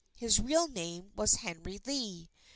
[0.15, 2.31] His real name was Henry Lee.